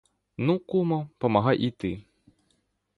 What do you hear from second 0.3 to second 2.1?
Ну, кумо, помагай і ти!